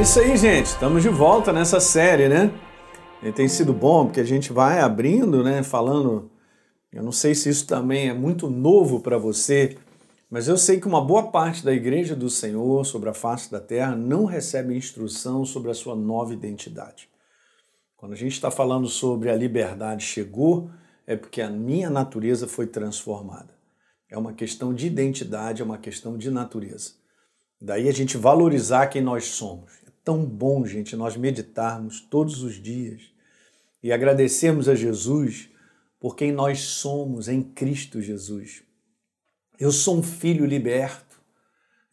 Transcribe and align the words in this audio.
Isso 0.00 0.18
aí, 0.18 0.34
gente. 0.34 0.64
Estamos 0.64 1.02
de 1.02 1.10
volta 1.10 1.52
nessa 1.52 1.78
série, 1.78 2.26
né? 2.26 2.50
E 3.22 3.30
tem 3.30 3.46
sido 3.46 3.74
bom 3.74 4.06
porque 4.06 4.20
a 4.20 4.24
gente 4.24 4.50
vai 4.50 4.80
abrindo, 4.80 5.44
né? 5.44 5.62
Falando. 5.62 6.30
Eu 6.90 7.02
não 7.02 7.12
sei 7.12 7.34
se 7.34 7.50
isso 7.50 7.66
também 7.66 8.08
é 8.08 8.14
muito 8.14 8.48
novo 8.48 9.00
para 9.00 9.18
você, 9.18 9.76
mas 10.30 10.48
eu 10.48 10.56
sei 10.56 10.80
que 10.80 10.88
uma 10.88 11.04
boa 11.04 11.30
parte 11.30 11.62
da 11.62 11.70
igreja 11.70 12.16
do 12.16 12.30
Senhor 12.30 12.86
sobre 12.86 13.10
a 13.10 13.14
face 13.14 13.52
da 13.52 13.60
terra 13.60 13.94
não 13.94 14.24
recebe 14.24 14.74
instrução 14.74 15.44
sobre 15.44 15.70
a 15.70 15.74
sua 15.74 15.94
nova 15.94 16.32
identidade. 16.32 17.06
Quando 17.94 18.12
a 18.12 18.16
gente 18.16 18.32
está 18.32 18.50
falando 18.50 18.88
sobre 18.88 19.28
a 19.28 19.36
liberdade 19.36 20.02
chegou, 20.02 20.70
é 21.06 21.14
porque 21.14 21.42
a 21.42 21.50
minha 21.50 21.90
natureza 21.90 22.48
foi 22.48 22.66
transformada. 22.66 23.54
É 24.08 24.16
uma 24.16 24.32
questão 24.32 24.72
de 24.72 24.86
identidade, 24.86 25.60
é 25.60 25.64
uma 25.64 25.78
questão 25.78 26.16
de 26.16 26.30
natureza. 26.30 26.92
Daí 27.60 27.86
a 27.86 27.92
gente 27.92 28.16
valorizar 28.16 28.86
quem 28.86 29.02
nós 29.02 29.26
somos. 29.26 29.80
Tão 30.04 30.24
bom, 30.24 30.64
gente, 30.64 30.96
nós 30.96 31.16
meditarmos 31.16 32.00
todos 32.00 32.42
os 32.42 32.54
dias 32.54 33.02
e 33.82 33.92
agradecermos 33.92 34.68
a 34.68 34.74
Jesus 34.74 35.50
por 35.98 36.16
quem 36.16 36.32
nós 36.32 36.60
somos 36.60 37.28
em 37.28 37.42
Cristo 37.42 38.00
Jesus. 38.00 38.62
Eu 39.58 39.70
sou 39.70 39.98
um 39.98 40.02
filho 40.02 40.46
liberto. 40.46 41.20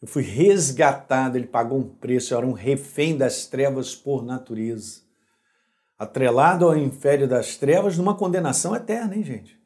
Eu 0.00 0.08
fui 0.08 0.22
resgatado, 0.22 1.36
ele 1.36 1.46
pagou 1.46 1.78
um 1.78 1.88
preço, 1.88 2.32
eu 2.32 2.38
era 2.38 2.46
um 2.46 2.52
refém 2.52 3.16
das 3.16 3.46
trevas 3.46 3.94
por 3.94 4.24
natureza. 4.24 5.02
Atrelado 5.98 6.64
ao 6.64 6.76
império 6.76 7.28
das 7.28 7.56
trevas 7.56 7.98
numa 7.98 8.14
condenação 8.14 8.74
eterna, 8.74 9.16
hein, 9.16 9.24
gente? 9.24 9.58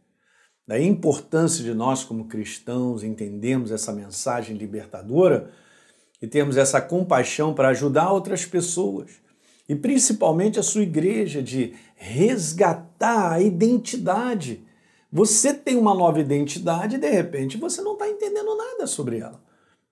Daí 0.66 0.84
a 0.84 0.88
importância 0.88 1.62
de 1.62 1.74
nós, 1.74 2.02
como 2.02 2.26
cristãos, 2.26 3.04
entendermos 3.04 3.70
essa 3.70 3.92
mensagem 3.92 4.56
libertadora 4.56 5.50
e 6.22 6.26
termos 6.28 6.56
essa 6.56 6.80
compaixão 6.80 7.52
para 7.52 7.68
ajudar 7.68 8.12
outras 8.12 8.46
pessoas 8.46 9.10
e 9.68 9.74
principalmente 9.74 10.60
a 10.60 10.62
sua 10.62 10.82
igreja 10.82 11.42
de 11.42 11.74
resgatar 11.96 13.32
a 13.32 13.40
identidade. 13.40 14.64
Você 15.10 15.52
tem 15.52 15.76
uma 15.76 15.94
nova 15.94 16.20
identidade 16.20 16.96
e 16.96 16.98
de 16.98 17.10
repente 17.10 17.58
você 17.58 17.82
não 17.82 17.94
está 17.94 18.08
entendendo 18.08 18.56
nada 18.56 18.86
sobre 18.86 19.18
ela. 19.18 19.42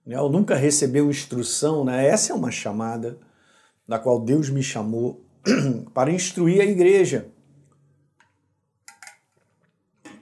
Né? 0.07 0.21
Ou 0.21 0.31
nunca 0.31 0.55
recebeu 0.55 1.11
instrução, 1.11 1.85
né? 1.85 2.07
Essa 2.07 2.33
é 2.33 2.37
uma 2.37 2.51
chamada 2.51 3.19
da 3.87 3.99
qual 3.99 4.21
Deus 4.21 4.49
me 4.49 4.63
chamou 4.63 5.25
para 5.93 6.13
instruir 6.13 6.61
a 6.61 6.65
igreja. 6.65 7.29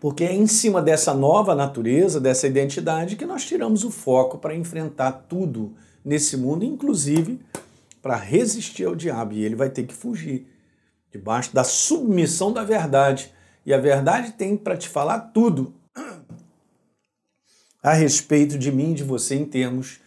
Porque 0.01 0.25
é 0.25 0.33
em 0.33 0.47
cima 0.47 0.81
dessa 0.81 1.13
nova 1.13 1.55
natureza, 1.55 2.21
dessa 2.21 2.47
identidade, 2.47 3.17
que 3.17 3.27
nós 3.27 3.45
tiramos 3.45 3.85
o 3.85 3.91
foco 3.91 4.39
para 4.39 4.55
enfrentar 4.55 5.13
tudo 5.29 5.75
nesse 6.05 6.37
mundo, 6.37 6.65
inclusive 6.65 7.41
para 8.01 8.17
resistir 8.17 8.85
ao 8.85 8.95
diabo. 8.95 9.35
E 9.35 9.45
ele 9.45 9.55
vai 9.55 9.71
ter 9.71 9.85
que 9.85 9.95
fugir 9.95 10.47
debaixo 11.11 11.55
da 11.55 11.65
submissão 11.65 12.53
da 12.53 12.65
verdade. 12.65 13.33
E 13.65 13.75
a 13.75 13.79
verdade 13.79 14.33
tem 14.33 14.57
para 14.57 14.77
te 14.77 14.89
falar 14.89 15.21
tudo 15.21 15.75
a 17.83 17.93
respeito 17.93 18.59
de 18.59 18.71
mim 18.73 18.95
de 18.95 19.05
você 19.05 19.35
em 19.35 19.45
termos. 19.45 20.01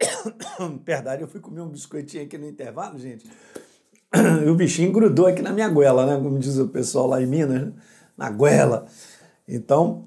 Perdão, 0.84 1.14
eu 1.14 1.28
fui 1.28 1.40
comer 1.40 1.60
um 1.60 1.68
biscoitinho 1.68 2.24
aqui 2.24 2.38
no 2.38 2.48
intervalo, 2.48 2.98
gente. 2.98 3.28
E 4.44 4.48
o 4.48 4.54
bichinho 4.54 4.92
grudou 4.92 5.26
aqui 5.26 5.42
na 5.42 5.52
minha 5.52 5.68
goela, 5.68 6.06
né? 6.06 6.22
Como 6.22 6.38
diz 6.38 6.56
o 6.58 6.68
pessoal 6.68 7.06
lá 7.06 7.20
em 7.20 7.26
Minas, 7.26 7.66
né? 7.66 7.72
na 8.16 8.30
goela. 8.30 8.86
Então, 9.46 10.04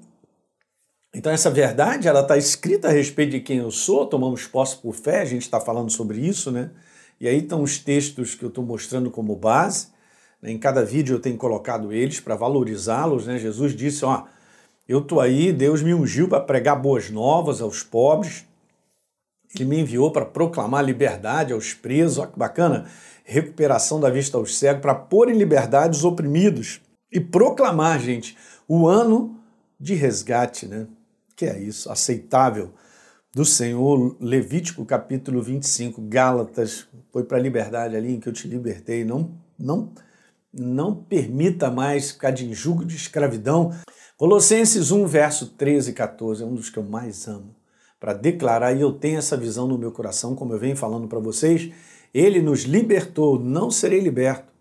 então, 1.14 1.30
essa 1.30 1.50
verdade, 1.50 2.08
ela 2.08 2.20
está 2.20 2.38
escrita 2.38 2.88
a 2.88 2.90
respeito 2.90 3.32
de 3.32 3.40
quem 3.40 3.58
eu 3.58 3.70
sou, 3.70 4.06
tomamos 4.06 4.46
posse 4.46 4.76
por 4.76 4.94
fé, 4.94 5.20
a 5.20 5.26
gente 5.26 5.42
está 5.42 5.60
falando 5.60 5.90
sobre 5.90 6.18
isso, 6.18 6.50
né? 6.50 6.70
E 7.20 7.28
aí 7.28 7.38
estão 7.38 7.62
os 7.62 7.78
textos 7.78 8.34
que 8.34 8.42
eu 8.42 8.48
estou 8.48 8.64
mostrando 8.64 9.10
como 9.10 9.36
base. 9.36 9.88
Né? 10.40 10.50
Em 10.50 10.58
cada 10.58 10.82
vídeo 10.84 11.14
eu 11.14 11.20
tenho 11.20 11.36
colocado 11.36 11.92
eles 11.92 12.18
para 12.18 12.34
valorizá-los, 12.34 13.26
né? 13.26 13.38
Jesus 13.38 13.76
disse, 13.76 14.06
ó, 14.06 14.24
eu 14.88 15.00
estou 15.00 15.20
aí, 15.20 15.52
Deus 15.52 15.82
me 15.82 15.92
ungiu 15.92 16.28
para 16.28 16.40
pregar 16.40 16.80
boas 16.80 17.10
novas 17.10 17.60
aos 17.60 17.82
pobres, 17.82 18.46
Ele 19.54 19.66
me 19.66 19.80
enviou 19.80 20.10
para 20.10 20.24
proclamar 20.24 20.82
liberdade 20.82 21.52
aos 21.52 21.74
presos, 21.74 22.18
ó 22.18 22.26
que 22.26 22.38
bacana, 22.38 22.86
recuperação 23.22 24.00
da 24.00 24.08
vista 24.08 24.38
aos 24.38 24.58
cegos, 24.58 24.80
para 24.80 24.94
pôr 24.94 25.28
em 25.28 25.36
liberdade 25.36 25.96
os 25.96 26.04
oprimidos 26.06 26.80
e 27.12 27.20
proclamar, 27.20 28.00
gente, 28.00 28.36
o 28.66 28.88
ano 28.88 29.38
de 29.78 29.94
resgate, 29.94 30.66
né? 30.66 30.86
Que 31.42 31.46
é 31.46 31.58
isso? 31.58 31.90
Aceitável 31.90 32.70
do 33.34 33.44
Senhor, 33.44 34.16
Levítico 34.20 34.84
capítulo 34.86 35.42
25, 35.42 36.00
Gálatas, 36.02 36.86
foi 37.10 37.24
para 37.24 37.36
a 37.36 37.40
liberdade 37.40 37.96
ali 37.96 38.14
em 38.14 38.20
que 38.20 38.28
eu 38.28 38.32
te 38.32 38.46
libertei, 38.46 39.04
não, 39.04 39.32
não, 39.58 39.92
não 40.52 40.94
permita 40.94 41.68
mais 41.68 42.12
ficar 42.12 42.30
de 42.30 42.46
injugo 42.46 42.84
de 42.84 42.94
escravidão. 42.94 43.72
Colossenses 44.16 44.92
1, 44.92 45.04
verso 45.08 45.48
13 45.54 45.90
e 45.90 45.94
14, 45.94 46.44
é 46.44 46.46
um 46.46 46.54
dos 46.54 46.70
que 46.70 46.78
eu 46.78 46.84
mais 46.84 47.26
amo, 47.26 47.56
para 47.98 48.12
declarar, 48.12 48.72
e 48.72 48.80
eu 48.80 48.92
tenho 48.92 49.18
essa 49.18 49.36
visão 49.36 49.66
no 49.66 49.76
meu 49.76 49.90
coração, 49.90 50.36
como 50.36 50.52
eu 50.52 50.60
venho 50.60 50.76
falando 50.76 51.08
para 51.08 51.18
vocês, 51.18 51.72
ele 52.14 52.40
nos 52.40 52.60
libertou, 52.60 53.36
não 53.36 53.68
serei 53.68 53.98
liberto. 53.98 54.52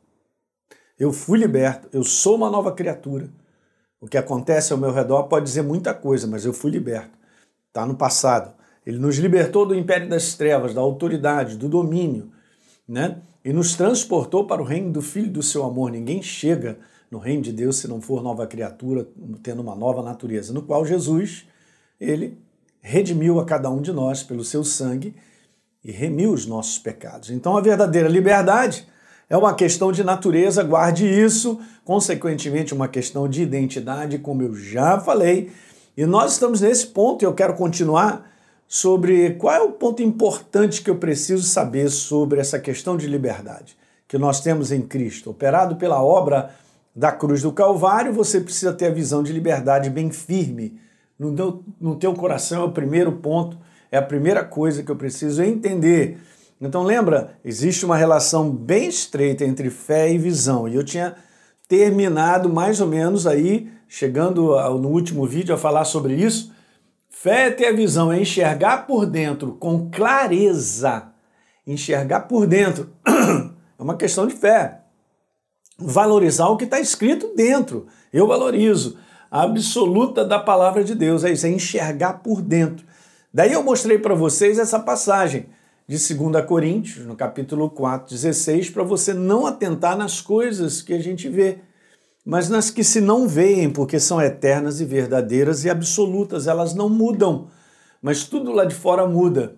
Eu 0.98 1.14
fui 1.14 1.38
liberto, 1.38 1.88
eu 1.94 2.04
sou 2.04 2.38
uma 2.38 2.50
nova 2.50 2.72
criatura. 2.72 3.30
O 4.02 4.08
que 4.08 4.18
acontece 4.18 4.74
ao 4.74 4.80
meu 4.80 4.92
redor 4.92 5.24
pode 5.24 5.46
dizer 5.46 5.62
muita 5.62 5.94
coisa, 5.94 6.26
mas 6.26 6.44
eu 6.44 6.52
fui 6.52 6.72
liberto. 6.72 7.12
Está 7.68 7.86
no 7.86 7.96
passado. 7.96 8.52
Ele 8.84 8.98
nos 8.98 9.18
libertou 9.18 9.64
do 9.64 9.76
império 9.76 10.10
das 10.10 10.34
trevas, 10.34 10.74
da 10.74 10.82
autoridade, 10.82 11.56
do 11.56 11.70
domínio, 11.70 12.32
né? 12.88 13.22
E 13.46 13.54
nos 13.54 13.76
transportou 13.76 14.48
para 14.48 14.62
o 14.62 14.66
reino 14.66 14.92
do 14.92 15.02
Filho 15.02 15.30
do 15.30 15.44
seu 15.44 15.64
amor. 15.64 15.92
Ninguém 15.92 16.22
chega 16.22 16.80
no 17.12 17.20
reino 17.20 17.44
de 17.44 17.52
Deus 17.52 17.78
se 17.78 17.88
não 17.88 18.02
for 18.02 18.24
nova 18.24 18.48
criatura, 18.48 19.08
tendo 19.44 19.62
uma 19.62 19.76
nova 19.76 20.02
natureza, 20.02 20.52
no 20.52 20.64
qual 20.64 20.84
Jesus, 20.84 21.46
ele 22.00 22.38
redimiu 22.82 23.40
a 23.40 23.46
cada 23.46 23.70
um 23.70 23.82
de 23.82 23.92
nós 23.92 24.24
pelo 24.24 24.44
seu 24.44 24.64
sangue 24.64 25.14
e 25.84 25.92
remiu 25.92 26.32
os 26.32 26.48
nossos 26.48 26.80
pecados. 26.80 27.30
Então 27.30 27.56
a 27.56 27.62
verdadeira 27.62 28.10
liberdade 28.10 28.88
é 29.32 29.38
uma 29.38 29.54
questão 29.54 29.94
de 29.94 30.04
natureza, 30.04 30.62
guarde 30.62 31.08
isso, 31.08 31.58
consequentemente, 31.86 32.74
uma 32.74 32.90
questão 32.90 33.30
de 33.30 33.42
identidade, 33.42 34.18
como 34.18 34.44
eu 34.44 34.54
já 34.54 35.00
falei. 35.00 35.50
E 35.96 36.06
nós 36.06 36.34
estamos 36.34 36.60
nesse 36.60 36.88
ponto 36.88 37.24
e 37.24 37.26
eu 37.26 37.34
quero 37.34 37.54
continuar 37.54 38.30
sobre 38.68 39.36
qual 39.36 39.56
é 39.56 39.62
o 39.62 39.72
ponto 39.72 40.04
importante 40.04 40.82
que 40.82 40.90
eu 40.90 40.98
preciso 40.98 41.44
saber 41.44 41.90
sobre 41.90 42.42
essa 42.42 42.60
questão 42.60 42.98
de 42.98 43.08
liberdade 43.08 43.78
que 44.06 44.18
nós 44.18 44.42
temos 44.42 44.70
em 44.70 44.82
Cristo. 44.82 45.30
Operado 45.30 45.78
pela 45.78 46.04
obra 46.04 46.54
da 46.94 47.14
cruz 47.14 47.42
do 47.42 47.54
Calvário, 47.54 48.12
você 48.12 48.42
precisa 48.42 48.74
ter 48.74 48.88
a 48.88 48.94
visão 48.94 49.24
de 49.24 49.32
liberdade 49.32 49.90
bem 49.90 50.12
firme 50.12 50.78
no 51.18 51.34
teu, 51.34 51.64
no 51.80 51.96
teu 51.96 52.14
coração, 52.14 52.64
é 52.64 52.66
o 52.66 52.72
primeiro 52.74 53.14
ponto, 53.14 53.58
é 53.90 53.98
a 53.98 54.02
primeira 54.02 54.44
coisa 54.44 54.84
que 54.84 54.92
eu 54.92 54.96
preciso 54.98 55.42
entender 55.42 56.20
então 56.62 56.84
lembra, 56.84 57.40
existe 57.44 57.84
uma 57.84 57.98
relação 57.98 58.52
bem 58.52 58.88
estreita 58.88 59.44
entre 59.44 59.72
fé 59.72 60.14
e 60.14 60.18
visão. 60.20 60.68
E 60.68 60.76
eu 60.76 60.84
tinha 60.84 61.16
terminado 61.68 62.50
mais 62.50 62.80
ou 62.80 62.88
menos 62.88 63.26
aí, 63.26 63.72
chegando 63.88 64.56
no 64.80 64.90
último 64.90 65.26
vídeo 65.26 65.56
a 65.56 65.58
falar 65.58 65.86
sobre 65.86 66.14
isso. 66.14 66.54
Fé 67.10 67.48
é 67.48 67.52
ter 67.52 67.66
a 67.66 67.74
visão, 67.74 68.12
é 68.12 68.22
enxergar 68.22 68.86
por 68.86 69.08
dentro 69.08 69.54
com 69.54 69.90
clareza. 69.90 71.08
Enxergar 71.66 72.22
por 72.22 72.46
dentro 72.46 72.90
é 73.08 73.82
uma 73.82 73.98
questão 73.98 74.28
de 74.28 74.36
fé. 74.36 74.82
Valorizar 75.80 76.48
o 76.50 76.58
que 76.58 76.66
está 76.66 76.80
escrito 76.80 77.34
dentro. 77.36 77.88
Eu 78.14 78.28
valorizo 78.28 78.98
a 79.32 79.44
absoluta 79.44 80.24
da 80.24 80.38
palavra 80.38 80.84
de 80.84 80.94
Deus. 80.94 81.24
É 81.24 81.32
isso, 81.32 81.48
é 81.48 81.50
enxergar 81.50 82.22
por 82.22 82.40
dentro. 82.40 82.86
Daí 83.34 83.54
eu 83.54 83.64
mostrei 83.64 83.98
para 83.98 84.14
vocês 84.14 84.60
essa 84.60 84.80
passagem 84.80 85.48
de 85.92 86.16
2 86.16 86.46
Coríntios, 86.46 87.06
no 87.06 87.18
capítulo 87.18 87.70
4, 87.70 88.16
16, 88.16 88.70
para 88.70 88.82
você 88.82 89.14
não 89.14 89.46
atentar 89.46 89.98
nas 89.98 90.22
coisas 90.22 90.82
que 90.82 90.94
a 90.94 91.00
gente 91.00 91.28
vê, 91.28 91.58
mas 92.26 92.48
nas 92.48 92.70
que 92.70 92.82
se 92.82 93.02
não 93.02 93.28
veem, 93.28 93.70
porque 93.70 94.00
são 94.00 94.22
eternas 94.22 94.80
e 94.80 94.86
verdadeiras 94.86 95.66
e 95.66 95.70
absolutas, 95.70 96.48
elas 96.48 96.74
não 96.74 96.88
mudam, 96.88 97.50
mas 98.02 98.24
tudo 98.24 98.54
lá 98.54 98.64
de 98.64 98.74
fora 98.74 99.06
muda. 99.06 99.58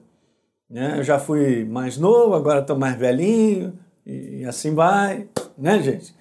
Né? 0.68 0.98
Eu 0.98 1.04
já 1.04 1.20
fui 1.20 1.66
mais 1.66 2.00
novo, 2.00 2.34
agora 2.34 2.62
estou 2.62 2.80
mais 2.80 2.98
velhinho, 2.98 3.78
e 4.04 4.44
assim 4.44 4.74
vai, 4.74 5.30
né, 5.56 5.84
gente? 5.84 6.16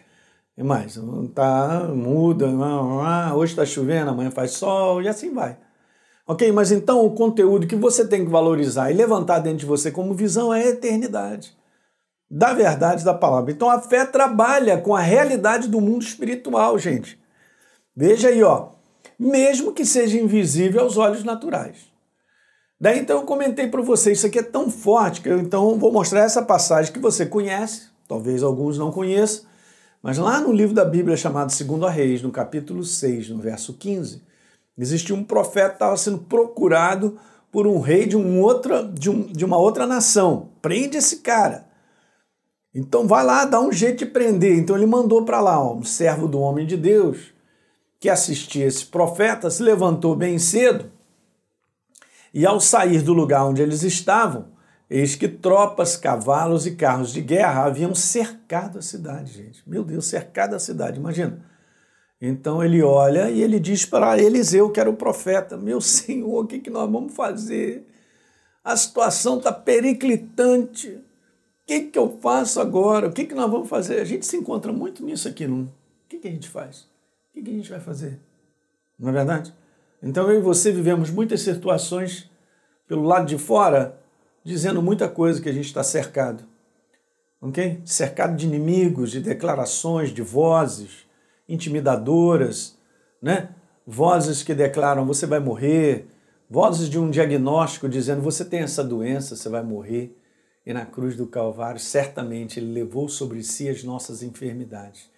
E 0.59 0.63
mais, 0.63 1.01
tá, 1.35 1.89
muda, 1.89 2.51
hoje 3.35 3.55
está 3.55 3.65
chovendo, 3.65 4.11
amanhã 4.11 4.31
faz 4.31 4.51
sol, 4.51 5.01
e 5.01 5.09
assim 5.09 5.33
vai. 5.33 5.57
Ok? 6.27 6.51
Mas 6.53 6.71
então 6.71 7.05
o 7.05 7.15
conteúdo 7.15 7.67
que 7.67 7.77
você 7.77 8.07
tem 8.07 8.25
que 8.25 8.31
valorizar 8.31 8.91
e 8.91 8.95
levantar 8.95 9.41
dentro 9.41 9.59
de 9.59 9.67
você 9.67 9.91
como 9.91 10.15
visão 10.15 10.53
é 10.53 10.63
a 10.63 10.69
eternidade. 10.69 11.57
Da 12.31 12.55
verdade 12.55 13.05
da 13.05 13.13
palavra. 13.13 13.53
Então 13.53 13.69
a 13.69 13.81
fé 13.81 14.05
trabalha 14.07 14.79
com 14.79 14.95
a 14.95 15.01
realidade 15.01 15.69
do 15.69 15.81
mundo 15.81 16.03
espiritual, 16.03 16.79
gente. 16.79 17.19
Veja 17.95 18.29
aí, 18.29 18.43
ó. 18.43 18.71
Mesmo 19.19 19.73
que 19.73 19.85
seja 19.85 20.19
invisível 20.19 20.81
aos 20.81 20.97
olhos 20.97 21.25
naturais. 21.25 21.93
Daí 22.83 22.99
então 22.99 23.21
eu 23.21 23.25
comentei 23.25 23.69
para 23.69 23.81
você, 23.81 24.11
isso 24.11 24.27
aqui 24.27 24.41
é 24.41 24.43
tão 24.43 24.69
forte 24.69 25.21
que 25.21 25.29
eu 25.29 25.39
então 25.39 25.79
vou 25.79 25.93
mostrar 25.93 26.23
essa 26.23 26.43
passagem 26.43 26.93
que 26.93 26.99
você 26.99 27.25
conhece, 27.25 27.83
talvez 28.09 28.43
alguns 28.43 28.77
não 28.77 28.91
conheçam, 28.91 29.45
mas 30.03 30.19
lá 30.19 30.41
no 30.41 30.51
livro 30.51 30.75
da 30.75 30.85
Bíblia 30.85 31.17
chamado 31.17 31.53
Segundo 31.53 31.87
a 31.87 31.91
Reis, 31.91 32.23
no 32.23 32.33
capítulo 32.33 32.83
6, 32.83 33.29
no 33.29 33.39
verso 33.39 33.75
15, 33.75 34.21
existia 34.77 35.15
um 35.15 35.25
profeta 35.25 35.71
que 35.71 35.75
estava 35.77 35.97
sendo 35.97 36.19
procurado 36.19 37.19
por 37.51 37.67
um 37.67 37.81
rei 37.81 38.07
de, 38.07 38.17
um 38.17 38.41
outra, 38.41 38.83
de, 38.83 39.11
um, 39.11 39.23
de 39.27 39.45
uma 39.45 39.59
outra 39.59 39.87
nação. 39.87 40.51
Prende 40.63 40.97
esse 40.97 41.17
cara. 41.17 41.67
Então 42.75 43.07
vai 43.07 43.25
lá, 43.25 43.45
dá 43.45 43.61
um 43.61 43.71
jeito 43.71 43.99
de 43.99 44.07
prender. 44.07 44.57
Então 44.57 44.77
ele 44.77 44.87
mandou 44.87 45.25
para 45.25 45.41
lá 45.41 45.63
um 45.73 45.85
servo 45.85 46.27
do 46.27 46.41
homem 46.41 46.67
de 46.67 46.77
Deus 46.77 47.33
que 48.01 48.09
assistia 48.09 48.67
esse 48.67 48.87
profeta, 48.87 49.51
se 49.51 49.63
levantou 49.63 50.17
bem 50.17 50.39
cedo 50.39 50.91
e 52.35 52.47
ao 52.47 52.59
sair 52.61 53.03
do 53.03 53.13
lugar 53.13 53.45
onde 53.45 53.61
eles 53.61 53.83
estavam, 53.83 54.49
eis 54.89 55.15
que 55.15 55.29
tropas, 55.29 55.97
cavalos 55.97 56.67
e 56.67 56.75
carros 56.75 57.13
de 57.13 57.21
guerra 57.21 57.65
haviam 57.65 57.95
cercado 57.95 58.79
a 58.79 58.83
cidade, 58.83 59.33
gente. 59.33 59.63
Meu 59.69 59.85
Deus, 59.85 60.07
cercado 60.07 60.55
a 60.55 60.59
cidade, 60.59 60.99
imagina. 60.99 61.52
Então 62.25 62.63
ele 62.63 62.81
olha 62.85 63.29
e 63.29 63.43
ele 63.43 63.59
diz 63.59 63.85
para 63.85 64.17
Eliseu, 64.17 64.71
que 64.71 64.79
era 64.79 64.89
o 64.89 64.95
profeta: 64.95 65.57
Meu 65.57 65.81
senhor, 65.81 66.45
o 66.45 66.47
que, 66.47 66.61
que 66.61 66.71
nós 66.71 66.89
vamos 66.89 67.13
fazer? 67.17 67.85
A 68.63 68.77
situação 68.77 69.39
está 69.39 69.53
periclitante. 69.53 70.91
O 70.91 71.03
que, 71.67 71.81
que 71.81 71.99
eu 71.99 72.17
faço 72.23 72.61
agora? 72.61 73.09
O 73.09 73.13
que, 73.13 73.25
que 73.25 73.35
nós 73.35 73.51
vamos 73.51 73.69
fazer? 73.69 74.01
A 74.01 74.05
gente 74.05 74.25
se 74.25 74.37
encontra 74.37 74.73
muito 74.73 75.05
nisso 75.05 75.27
aqui, 75.27 75.49
não? 75.49 75.63
O 75.63 75.69
que, 76.09 76.19
que 76.19 76.29
a 76.29 76.31
gente 76.31 76.49
faz? 76.49 76.83
O 76.83 77.35
que, 77.35 77.43
que 77.43 77.51
a 77.51 77.55
gente 77.55 77.69
vai 77.69 77.81
fazer? 77.81 78.21
Não 78.97 79.09
é 79.09 79.13
verdade? 79.13 79.53
Então 80.01 80.31
eu 80.31 80.39
e 80.39 80.43
você 80.43 80.71
vivemos 80.71 81.11
muitas 81.11 81.41
situações 81.41 82.31
pelo 82.87 83.03
lado 83.03 83.27
de 83.27 83.37
fora, 83.37 83.99
dizendo 84.45 84.81
muita 84.81 85.09
coisa 85.09 85.43
que 85.43 85.49
a 85.49 85.53
gente 85.53 85.67
está 85.67 85.83
cercado. 85.83 86.45
Ok? 87.41 87.81
Cercado 87.85 88.37
de 88.37 88.47
inimigos, 88.47 89.11
de 89.11 89.19
declarações, 89.19 90.11
de 90.11 90.23
vozes 90.23 91.11
intimidadoras, 91.49 92.79
né? 93.21 93.55
Vozes 93.87 94.43
que 94.43 94.55
declaram 94.55 95.07
você 95.07 95.27
vai 95.27 95.41
morrer, 95.41 96.07
vozes 96.49 96.89
de 96.89 96.99
um 96.99 97.11
diagnóstico 97.11 97.89
dizendo 97.89 98.23
você 98.23 98.45
tem 98.45 98.61
essa 98.61 98.85
doença, 98.85 99.35
você 99.37 99.49
vai 99.49 99.63
morrer. 99.63 100.17
E 100.65 100.73
na 100.73 100.87
cruz 100.87 101.17
do 101.17 101.27
Calvário, 101.27 101.81
certamente 101.81 102.61
ele 102.61 102.73
levou 102.73 103.09
sobre 103.09 103.43
si 103.43 103.69
as 103.69 103.83
nossas 103.83 104.23
enfermidades 104.23 105.11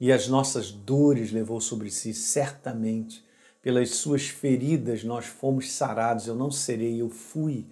e 0.00 0.12
as 0.12 0.28
nossas 0.28 0.70
dores 0.70 1.32
levou 1.32 1.60
sobre 1.60 1.90
si, 1.90 2.12
certamente. 2.12 3.24
Pelas 3.62 3.90
suas 3.90 4.28
feridas 4.28 5.02
nós 5.02 5.24
fomos 5.26 5.72
sarados. 5.72 6.26
Eu 6.26 6.36
não 6.36 6.50
serei, 6.50 7.00
eu 7.00 7.08
fui. 7.08 7.66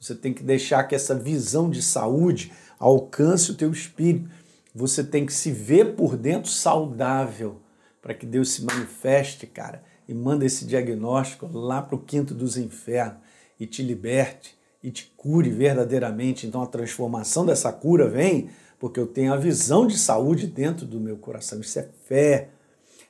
Você 0.00 0.14
tem 0.14 0.34
que 0.34 0.42
deixar 0.42 0.84
que 0.84 0.94
essa 0.94 1.14
visão 1.14 1.70
de 1.70 1.82
saúde 1.82 2.52
alcance 2.78 3.50
o 3.50 3.54
teu 3.54 3.70
espírito 3.70 4.28
você 4.76 5.02
tem 5.02 5.24
que 5.24 5.32
se 5.32 5.50
ver 5.50 5.94
por 5.94 6.18
dentro 6.18 6.50
saudável 6.50 7.62
para 8.02 8.12
que 8.12 8.26
Deus 8.26 8.50
se 8.50 8.62
manifeste, 8.62 9.46
cara, 9.46 9.82
e 10.06 10.12
manda 10.12 10.44
esse 10.44 10.66
diagnóstico 10.66 11.48
lá 11.50 11.80
para 11.80 11.96
o 11.96 12.00
quinto 12.00 12.34
dos 12.34 12.58
infernos 12.58 13.16
e 13.58 13.66
te 13.66 13.82
liberte 13.82 14.54
e 14.82 14.90
te 14.90 15.10
cure 15.16 15.48
verdadeiramente. 15.48 16.46
Então 16.46 16.60
a 16.60 16.66
transformação 16.66 17.46
dessa 17.46 17.72
cura 17.72 18.06
vem 18.06 18.50
porque 18.78 19.00
eu 19.00 19.06
tenho 19.06 19.32
a 19.32 19.38
visão 19.38 19.86
de 19.86 19.96
saúde 19.96 20.46
dentro 20.46 20.84
do 20.84 21.00
meu 21.00 21.16
coração. 21.16 21.58
Isso 21.58 21.78
é 21.78 21.88
fé. 22.04 22.50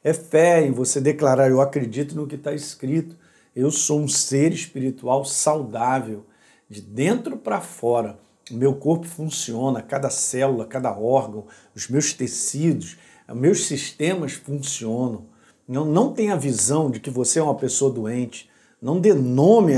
É 0.04 0.12
fé 0.12 0.64
em 0.64 0.70
você 0.70 1.00
declarar: 1.00 1.50
eu 1.50 1.60
acredito 1.60 2.14
no 2.14 2.28
que 2.28 2.36
está 2.36 2.54
escrito. 2.54 3.16
Eu 3.56 3.72
sou 3.72 4.00
um 4.00 4.06
ser 4.06 4.52
espiritual 4.52 5.24
saudável, 5.24 6.24
de 6.70 6.80
dentro 6.80 7.36
para 7.36 7.60
fora 7.60 8.16
meu 8.50 8.74
corpo 8.74 9.06
funciona, 9.06 9.82
cada 9.82 10.08
célula, 10.08 10.66
cada 10.66 10.96
órgão, 10.96 11.46
os 11.74 11.88
meus 11.88 12.12
tecidos, 12.12 12.96
os 13.28 13.36
meus 13.36 13.66
sistemas 13.66 14.32
funcionam. 14.32 15.24
Não, 15.66 15.84
não 15.84 16.12
tenha 16.12 16.36
visão 16.36 16.90
de 16.90 17.00
que 17.00 17.10
você 17.10 17.40
é 17.40 17.42
uma 17.42 17.56
pessoa 17.56 17.92
doente. 17.92 18.48
Não 18.80 19.00
dê 19.00 19.12
nome 19.12 19.72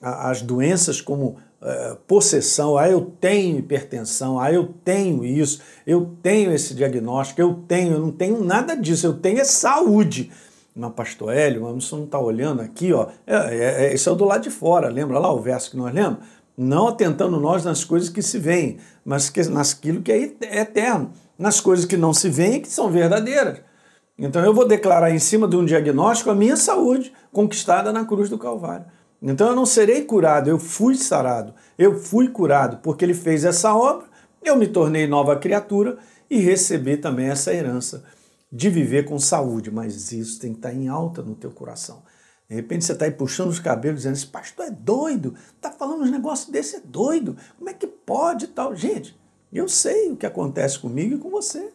às 0.00 0.42
doenças 0.42 1.00
como 1.00 1.38
é, 1.60 1.96
possessão. 2.06 2.78
Ah, 2.78 2.88
eu 2.88 3.00
tenho 3.20 3.58
hipertensão. 3.58 4.38
Ah, 4.38 4.52
eu 4.52 4.72
tenho 4.84 5.24
isso. 5.24 5.60
Eu 5.84 6.14
tenho 6.22 6.52
esse 6.52 6.72
diagnóstico. 6.74 7.40
Eu 7.40 7.54
tenho. 7.66 7.94
Eu 7.94 8.00
não 8.00 8.12
tenho 8.12 8.44
nada 8.44 8.76
disso. 8.76 9.06
Eu 9.06 9.14
tenho 9.14 9.40
é 9.40 9.44
saúde. 9.44 10.30
Mas, 10.74 10.92
pastor 10.92 11.34
Hélio, 11.34 11.62
mas 11.62 11.84
você 11.84 11.96
não 11.96 12.04
está 12.04 12.20
olhando 12.20 12.62
aqui, 12.62 12.92
ó. 12.92 13.08
É, 13.26 13.34
é, 13.34 13.86
é, 13.86 13.92
esse 13.92 14.08
é 14.08 14.14
do 14.14 14.24
lado 14.24 14.44
de 14.44 14.50
fora. 14.50 14.88
Lembra 14.88 15.18
lá 15.18 15.32
o 15.32 15.40
verso 15.40 15.72
que 15.72 15.76
nós 15.76 15.92
lemos? 15.92 16.18
Não 16.58 16.88
atentando 16.88 17.38
nós 17.38 17.64
nas 17.64 17.84
coisas 17.84 18.08
que 18.08 18.20
se 18.20 18.36
veem, 18.36 18.78
mas 19.04 19.30
que, 19.30 19.40
naquilo 19.44 20.02
que 20.02 20.10
é 20.10 20.60
eterno, 20.60 21.12
nas 21.38 21.60
coisas 21.60 21.84
que 21.84 21.96
não 21.96 22.12
se 22.12 22.28
veem 22.28 22.56
e 22.56 22.60
que 22.60 22.68
são 22.68 22.90
verdadeiras. 22.90 23.60
Então 24.18 24.44
eu 24.44 24.52
vou 24.52 24.66
declarar 24.66 25.12
em 25.12 25.20
cima 25.20 25.46
de 25.46 25.56
um 25.56 25.64
diagnóstico 25.64 26.30
a 26.30 26.34
minha 26.34 26.56
saúde 26.56 27.12
conquistada 27.32 27.92
na 27.92 28.04
cruz 28.04 28.28
do 28.28 28.36
Calvário. 28.36 28.86
Então 29.22 29.48
eu 29.48 29.54
não 29.54 29.64
serei 29.64 30.02
curado, 30.02 30.50
eu 30.50 30.58
fui 30.58 30.96
sarado, 30.96 31.54
eu 31.78 31.96
fui 31.96 32.28
curado, 32.28 32.78
porque 32.82 33.04
ele 33.04 33.14
fez 33.14 33.44
essa 33.44 33.72
obra, 33.72 34.06
eu 34.42 34.56
me 34.56 34.66
tornei 34.66 35.06
nova 35.06 35.36
criatura 35.36 35.96
e 36.28 36.40
recebi 36.40 36.96
também 36.96 37.28
essa 37.28 37.54
herança 37.54 38.02
de 38.50 38.68
viver 38.68 39.04
com 39.04 39.18
saúde, 39.18 39.70
mas 39.70 40.10
isso 40.10 40.40
tem 40.40 40.52
que 40.52 40.58
estar 40.58 40.72
em 40.72 40.88
alta 40.88 41.22
no 41.22 41.36
teu 41.36 41.50
coração. 41.52 42.02
De 42.48 42.56
repente 42.56 42.84
você 42.84 42.92
está 42.92 43.04
aí 43.04 43.10
puxando 43.10 43.48
os 43.48 43.60
cabelos 43.60 44.00
dizendo: 44.00 44.14
esse 44.14 44.26
pastor 44.26 44.66
é 44.66 44.70
doido, 44.70 45.34
está 45.54 45.70
falando 45.70 46.02
uns 46.02 46.10
negócios 46.10 46.48
desse, 46.48 46.76
é 46.76 46.80
doido, 46.82 47.36
como 47.58 47.68
é 47.68 47.74
que 47.74 47.86
pode 47.86 48.46
e 48.46 48.48
tal? 48.48 48.74
Gente, 48.74 49.18
eu 49.52 49.68
sei 49.68 50.10
o 50.10 50.16
que 50.16 50.24
acontece 50.24 50.78
comigo 50.78 51.14
e 51.14 51.18
com 51.18 51.30
você. 51.30 51.72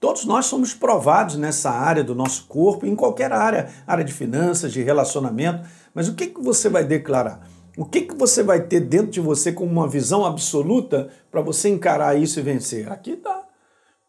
Todos 0.00 0.24
nós 0.24 0.46
somos 0.46 0.72
provados 0.72 1.36
nessa 1.36 1.70
área 1.70 2.02
do 2.02 2.14
nosso 2.14 2.46
corpo, 2.46 2.86
em 2.86 2.96
qualquer 2.96 3.32
área, 3.32 3.68
área 3.86 4.02
de 4.02 4.14
finanças, 4.14 4.72
de 4.72 4.82
relacionamento, 4.82 5.68
mas 5.92 6.08
o 6.08 6.14
que, 6.14 6.28
que 6.28 6.40
você 6.40 6.70
vai 6.70 6.82
declarar? 6.82 7.46
O 7.76 7.84
que, 7.84 8.02
que 8.02 8.14
você 8.14 8.42
vai 8.42 8.62
ter 8.62 8.80
dentro 8.80 9.10
de 9.10 9.20
você 9.20 9.52
como 9.52 9.70
uma 9.70 9.86
visão 9.86 10.24
absoluta 10.24 11.10
para 11.30 11.42
você 11.42 11.68
encarar 11.68 12.16
isso 12.16 12.40
e 12.40 12.42
vencer? 12.42 12.90
Aqui 12.90 13.12
está. 13.12 13.44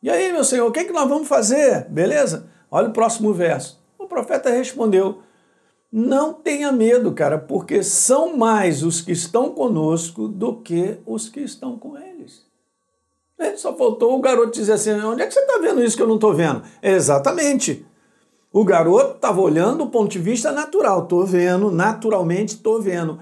E 0.02 0.10
aí, 0.10 0.32
meu 0.32 0.46
Senhor, 0.46 0.68
o 0.68 0.72
que, 0.72 0.86
que 0.86 0.94
nós 0.94 1.08
vamos 1.08 1.28
fazer? 1.28 1.86
Beleza? 1.90 2.48
Olha 2.70 2.88
o 2.88 2.94
próximo 2.94 3.34
verso. 3.34 3.82
O 4.00 4.08
profeta 4.08 4.50
respondeu: 4.50 5.22
não 5.92 6.34
tenha 6.34 6.72
medo, 6.72 7.12
cara, 7.12 7.38
porque 7.38 7.84
são 7.84 8.38
mais 8.38 8.82
os 8.82 9.02
que 9.02 9.12
estão 9.12 9.50
conosco 9.50 10.28
do 10.28 10.56
que 10.56 11.00
os 11.06 11.28
que 11.28 11.42
estão 11.42 11.78
com 11.78 11.98
eles. 11.98 12.46
Só 13.58 13.76
faltou 13.76 14.18
o 14.18 14.22
garoto 14.22 14.52
dizer 14.52 14.74
assim: 14.74 14.92
onde 15.02 15.24
é 15.24 15.28
que 15.28 15.34
você 15.34 15.40
está 15.40 15.58
vendo 15.58 15.84
isso 15.84 15.98
que 15.98 16.04
eu 16.04 16.08
não 16.08 16.16
estou 16.16 16.34
vendo? 16.34 16.62
Exatamente. 16.82 17.86
O 18.54 18.64
garoto 18.64 19.16
estava 19.16 19.42
olhando 19.42 19.86
do 19.86 19.88
ponto 19.90 20.12
de 20.12 20.20
vista 20.20 20.52
natural, 20.52 21.04
estou 21.04 21.26
vendo, 21.26 21.72
naturalmente 21.72 22.56
estou 22.56 22.82
vendo. 22.82 23.20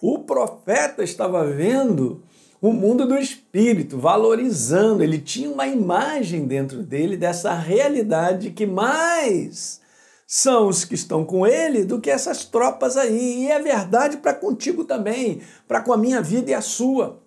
O 0.00 0.20
profeta 0.20 1.02
estava 1.02 1.44
vendo 1.44 2.22
o 2.60 2.72
mundo 2.72 3.06
do 3.06 3.16
espírito, 3.16 3.98
valorizando, 3.98 5.02
ele 5.02 5.18
tinha 5.18 5.50
uma 5.50 5.66
imagem 5.66 6.46
dentro 6.46 6.82
dele 6.82 7.16
dessa 7.16 7.54
realidade 7.54 8.50
que 8.50 8.66
mais 8.66 9.80
são 10.30 10.68
os 10.68 10.84
que 10.84 10.94
estão 10.94 11.24
com 11.24 11.46
ele 11.46 11.86
do 11.86 11.98
que 11.98 12.10
essas 12.10 12.44
tropas 12.44 12.98
aí. 12.98 13.44
E 13.44 13.50
é 13.50 13.58
verdade 13.58 14.18
para 14.18 14.34
contigo 14.34 14.84
também, 14.84 15.40
para 15.66 15.80
com 15.80 15.90
a 15.90 15.96
minha 15.96 16.20
vida 16.20 16.50
e 16.50 16.54
a 16.54 16.60
sua. 16.60 17.18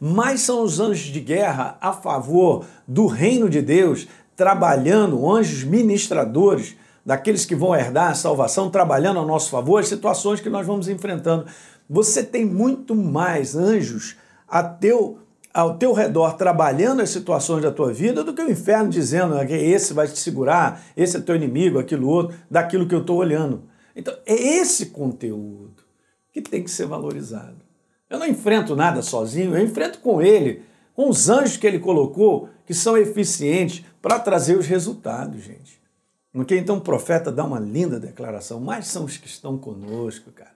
Mas 0.00 0.40
são 0.40 0.64
os 0.64 0.80
anjos 0.80 1.06
de 1.06 1.20
guerra 1.20 1.78
a 1.80 1.92
favor 1.92 2.66
do 2.86 3.06
reino 3.06 3.48
de 3.48 3.62
Deus, 3.62 4.08
trabalhando, 4.34 5.30
anjos 5.30 5.62
ministradores, 5.62 6.76
daqueles 7.06 7.46
que 7.46 7.54
vão 7.54 7.76
herdar 7.76 8.10
a 8.10 8.14
salvação, 8.14 8.70
trabalhando 8.70 9.20
a 9.20 9.24
nosso 9.24 9.50
favor, 9.50 9.78
as 9.78 9.86
situações 9.86 10.40
que 10.40 10.50
nós 10.50 10.66
vamos 10.66 10.88
enfrentando. 10.88 11.46
Você 11.88 12.24
tem 12.24 12.44
muito 12.44 12.96
mais 12.96 13.54
anjos 13.54 14.16
a 14.48 14.64
teu 14.64 15.20
ao 15.54 15.78
teu 15.78 15.92
redor 15.92 16.36
trabalhando 16.36 17.00
as 17.00 17.10
situações 17.10 17.62
da 17.62 17.70
tua 17.70 17.92
vida 17.92 18.24
do 18.24 18.34
que 18.34 18.42
o 18.42 18.50
inferno 18.50 18.90
dizendo 18.90 19.38
que 19.46 19.54
esse 19.54 19.94
vai 19.94 20.08
te 20.08 20.18
segurar, 20.18 20.84
esse 20.96 21.16
é 21.16 21.20
teu 21.20 21.36
inimigo, 21.36 21.78
aquilo 21.78 22.08
outro, 22.08 22.36
daquilo 22.50 22.88
que 22.88 22.94
eu 22.94 23.02
estou 23.02 23.18
olhando. 23.18 23.62
Então, 23.94 24.12
é 24.26 24.34
esse 24.34 24.86
conteúdo 24.86 25.84
que 26.32 26.42
tem 26.42 26.64
que 26.64 26.70
ser 26.70 26.86
valorizado. 26.86 27.62
Eu 28.10 28.18
não 28.18 28.26
enfrento 28.26 28.74
nada 28.74 29.00
sozinho, 29.00 29.56
eu 29.56 29.64
enfrento 29.64 30.00
com 30.00 30.20
ele, 30.20 30.62
com 30.92 31.08
os 31.08 31.28
anjos 31.28 31.56
que 31.56 31.66
ele 31.66 31.78
colocou, 31.78 32.48
que 32.66 32.74
são 32.74 32.96
eficientes 32.96 33.84
para 34.02 34.18
trazer 34.18 34.58
os 34.58 34.66
resultados, 34.66 35.40
gente. 35.40 35.80
Okay? 36.34 36.58
Então 36.58 36.78
o 36.78 36.80
profeta 36.80 37.30
dá 37.30 37.44
uma 37.44 37.60
linda 37.60 38.00
declaração, 38.00 38.58
mas 38.58 38.88
são 38.88 39.04
os 39.04 39.16
que 39.16 39.28
estão 39.28 39.56
conosco, 39.56 40.32
cara. 40.32 40.52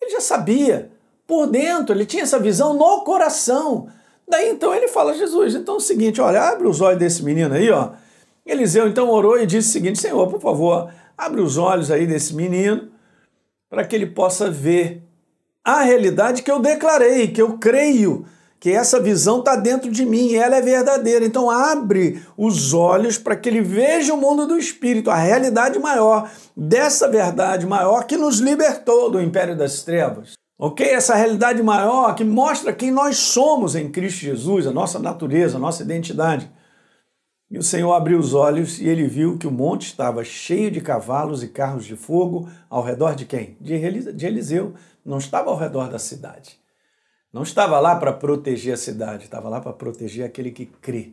Ele 0.00 0.12
já 0.12 0.20
sabia, 0.20 0.92
por 1.26 1.48
dentro, 1.48 1.92
ele 1.92 2.06
tinha 2.06 2.22
essa 2.22 2.38
visão 2.38 2.74
no 2.74 3.02
coração. 3.02 3.88
Daí 4.28 4.50
então 4.50 4.74
ele 4.74 4.88
fala 4.88 5.12
a 5.12 5.14
Jesus, 5.14 5.54
então 5.54 5.74
é 5.74 5.78
o 5.78 5.80
seguinte, 5.80 6.20
olha, 6.20 6.42
abre 6.42 6.68
os 6.68 6.80
olhos 6.80 6.98
desse 6.98 7.24
menino 7.24 7.54
aí, 7.54 7.70
ó. 7.70 7.90
Eliseu 8.44 8.86
então 8.86 9.08
orou 9.10 9.38
e 9.38 9.46
disse 9.46 9.68
o 9.68 9.72
seguinte, 9.72 9.98
Senhor, 9.98 10.26
por 10.28 10.40
favor, 10.40 10.90
abre 11.16 11.40
os 11.40 11.56
olhos 11.56 11.90
aí 11.90 12.06
desse 12.06 12.34
menino 12.34 12.88
para 13.68 13.84
que 13.84 13.94
ele 13.94 14.06
possa 14.06 14.50
ver 14.50 15.02
a 15.64 15.82
realidade 15.82 16.42
que 16.42 16.50
eu 16.50 16.58
declarei, 16.58 17.28
que 17.28 17.42
eu 17.42 17.58
creio, 17.58 18.24
que 18.58 18.70
essa 18.70 18.98
visão 18.98 19.40
está 19.40 19.54
dentro 19.54 19.90
de 19.90 20.04
mim 20.04 20.34
ela 20.34 20.56
é 20.56 20.62
verdadeira. 20.62 21.24
Então 21.24 21.50
abre 21.50 22.22
os 22.36 22.72
olhos 22.72 23.18
para 23.18 23.36
que 23.36 23.48
ele 23.48 23.60
veja 23.60 24.14
o 24.14 24.16
mundo 24.16 24.46
do 24.46 24.58
espírito, 24.58 25.10
a 25.10 25.16
realidade 25.16 25.78
maior 25.78 26.30
dessa 26.56 27.08
verdade 27.08 27.66
maior 27.66 28.04
que 28.04 28.16
nos 28.16 28.38
libertou 28.38 29.10
do 29.10 29.20
império 29.20 29.56
das 29.56 29.82
trevas. 29.82 30.37
Ok? 30.58 30.84
Essa 30.84 31.14
realidade 31.14 31.62
maior 31.62 32.14
que 32.16 32.24
mostra 32.24 32.72
quem 32.72 32.90
nós 32.90 33.16
somos 33.16 33.76
em 33.76 33.88
Cristo 33.88 34.18
Jesus, 34.18 34.66
a 34.66 34.72
nossa 34.72 34.98
natureza, 34.98 35.56
a 35.56 35.60
nossa 35.60 35.84
identidade. 35.84 36.50
E 37.50 37.56
o 37.56 37.62
Senhor 37.62 37.92
abriu 37.92 38.18
os 38.18 38.34
olhos 38.34 38.78
e 38.78 38.88
ele 38.88 39.06
viu 39.06 39.38
que 39.38 39.46
o 39.46 39.50
monte 39.52 39.86
estava 39.86 40.22
cheio 40.24 40.70
de 40.70 40.80
cavalos 40.80 41.42
e 41.42 41.48
carros 41.48 41.86
de 41.86 41.96
fogo 41.96 42.50
ao 42.68 42.82
redor 42.82 43.14
de 43.14 43.24
quem? 43.24 43.56
De 43.60 43.72
Eliseu. 43.72 44.74
Não 45.04 45.16
estava 45.16 45.48
ao 45.48 45.56
redor 45.56 45.88
da 45.88 45.98
cidade. 45.98 46.58
Não 47.32 47.42
estava 47.42 47.78
lá 47.78 47.96
para 47.96 48.12
proteger 48.12 48.74
a 48.74 48.76
cidade, 48.76 49.24
estava 49.24 49.48
lá 49.48 49.60
para 49.60 49.72
proteger 49.72 50.26
aquele 50.26 50.50
que 50.50 50.66
crê. 50.66 51.12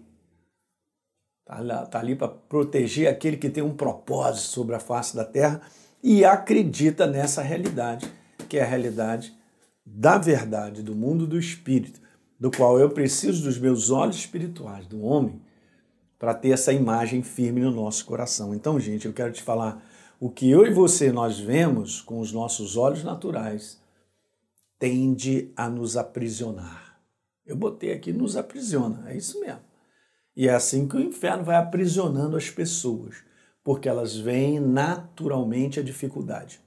Está 1.41 1.85
tá 1.85 1.99
ali 1.99 2.15
para 2.15 2.27
proteger 2.27 3.07
aquele 3.07 3.37
que 3.37 3.49
tem 3.49 3.63
um 3.63 3.75
propósito 3.75 4.47
sobre 4.47 4.75
a 4.75 4.79
face 4.79 5.15
da 5.15 5.23
terra 5.23 5.61
e 6.01 6.25
acredita 6.25 7.05
nessa 7.05 7.41
realidade, 7.41 8.11
que 8.47 8.57
é 8.57 8.63
a 8.63 8.67
realidade 8.67 9.35
da 9.85 10.17
verdade, 10.17 10.81
do 10.81 10.95
mundo 10.95 11.27
do 11.27 11.37
espírito, 11.37 12.01
do 12.39 12.49
qual 12.49 12.79
eu 12.79 12.89
preciso 12.89 13.43
dos 13.43 13.57
meus 13.57 13.89
olhos 13.89 14.15
espirituais, 14.17 14.87
do 14.87 15.01
homem, 15.01 15.41
para 16.17 16.33
ter 16.33 16.49
essa 16.49 16.73
imagem 16.73 17.21
firme 17.21 17.61
no 17.61 17.71
nosso 17.71 18.05
coração. 18.05 18.53
Então, 18.53 18.79
gente, 18.79 19.05
eu 19.05 19.13
quero 19.13 19.31
te 19.31 19.43
falar 19.43 19.83
o 20.19 20.29
que 20.29 20.49
eu 20.49 20.65
e 20.65 20.73
você 20.73 21.11
nós 21.11 21.39
vemos 21.39 22.01
com 22.01 22.19
os 22.19 22.31
nossos 22.31 22.77
olhos 22.77 23.03
naturais 23.03 23.79
tende 24.79 25.51
a 25.55 25.69
nos 25.69 25.95
aprisionar. 25.95 26.99
Eu 27.45 27.55
botei 27.55 27.93
aqui 27.93 28.11
nos 28.11 28.35
aprisiona, 28.35 29.09
é 29.09 29.17
isso 29.17 29.39
mesmo. 29.39 29.61
E 30.35 30.47
é 30.47 30.53
assim 30.53 30.87
que 30.87 30.97
o 30.97 31.01
inferno 31.01 31.43
vai 31.43 31.55
aprisionando 31.55 32.35
as 32.35 32.49
pessoas, 32.49 33.17
porque 33.63 33.87
elas 33.87 34.15
veem 34.15 34.59
naturalmente 34.59 35.79
a 35.79 35.83
dificuldade. 35.83 36.59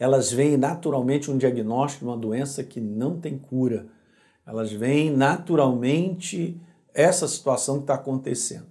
Elas 0.00 0.32
veem 0.32 0.56
naturalmente 0.56 1.30
um 1.30 1.36
diagnóstico 1.36 2.06
de 2.06 2.10
uma 2.10 2.16
doença 2.16 2.64
que 2.64 2.80
não 2.80 3.20
tem 3.20 3.38
cura. 3.38 3.86
Elas 4.46 4.72
veem 4.72 5.14
naturalmente 5.14 6.58
essa 6.94 7.28
situação 7.28 7.76
que 7.76 7.82
está 7.82 7.96
acontecendo. 7.96 8.66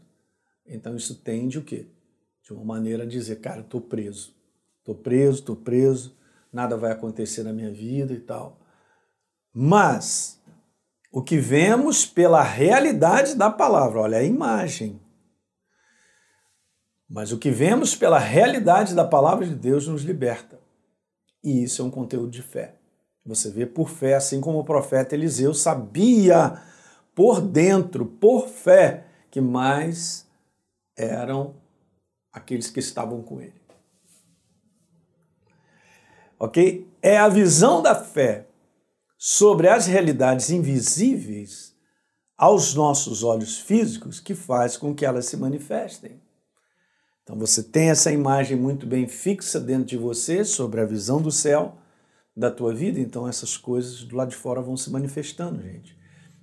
Então 0.66 0.96
isso 0.96 1.22
tende 1.22 1.60
o 1.60 1.64
quê? 1.64 1.86
De 2.44 2.52
uma 2.52 2.66
maneira 2.66 3.04
a 3.04 3.06
dizer, 3.06 3.36
cara, 3.42 3.62
estou 3.62 3.80
preso. 3.80 4.36
Estou 4.80 4.96
preso, 4.96 5.38
estou 5.38 5.56
preso, 5.56 6.18
nada 6.52 6.76
vai 6.76 6.92
acontecer 6.92 7.44
na 7.44 7.54
minha 7.54 7.72
vida 7.72 8.12
e 8.12 8.20
tal. 8.20 8.60
Mas 9.54 10.42
o 11.12 11.22
que 11.22 11.38
vemos 11.38 12.08
pela 12.08 12.42
realidade 12.42 13.36
da 13.36 13.52
palavra, 13.52 14.00
olha 14.00 14.18
a 14.18 14.24
imagem. 14.24 15.00
Mas 17.08 17.32
o 17.32 17.38
que 17.38 17.52
vemos 17.52 17.96
pela 17.96 18.18
realidade 18.18 18.96
da 18.96 19.06
palavra 19.06 19.46
de 19.46 19.54
Deus 19.54 19.88
nos 19.88 20.02
liberta. 20.02 20.59
E 21.44 21.64
isso 21.64 21.82
é 21.82 21.86
um 21.86 21.92
conteúdo 21.92 22.30
de 22.30 22.42
fé. 22.42 22.76
Você 23.26 23.50
vê 23.50 23.66
por 23.66 23.90
fé, 23.90 24.16
assim 24.16 24.42
como 24.42 24.60
o 24.60 24.64
profeta 24.64 25.16
Eliseu 25.16 25.54
sabia 25.54 26.62
por 27.14 27.42
dentro, 27.42 28.06
por 28.06 28.48
fé, 28.48 29.06
que 29.30 29.42
mais 29.42 30.26
eram 30.98 31.56
aqueles 32.32 32.70
que 32.70 32.80
estavam 32.80 33.22
com 33.22 33.42
ele. 33.42 33.60
Ok? 36.40 36.90
É 37.02 37.18
a 37.18 37.28
visão 37.28 37.82
da 37.82 37.94
fé 37.94 38.48
sobre 39.18 39.68
as 39.68 39.86
realidades 39.86 40.50
invisíveis 40.50 41.76
aos 42.38 42.74
nossos 42.74 43.22
olhos 43.22 43.60
físicos 43.60 44.22
que 44.22 44.34
faz 44.34 44.78
com 44.78 44.96
que 44.96 45.06
elas 45.06 45.26
se 45.26 45.36
manifestem. 45.36 46.22
Então 47.30 47.38
você 47.38 47.62
tem 47.62 47.92
essa 47.92 48.12
imagem 48.12 48.58
muito 48.58 48.88
bem 48.88 49.08
fixa 49.08 49.60
dentro 49.60 49.86
de 49.86 49.96
você 49.96 50.44
sobre 50.44 50.82
a 50.82 50.86
visão 50.86 51.22
do 51.22 51.32
céu 51.32 51.78
da 52.36 52.50
tua 52.50 52.74
vida, 52.74 53.00
então 53.00 53.28
essas 53.28 53.56
coisas 53.56 54.04
do 54.04 54.16
lado 54.16 54.32
de 54.32 54.36
fora 54.36 54.64
vão 54.64 54.76
se 54.76 54.90
manifestando, 54.90 55.62
gente. 55.62 55.96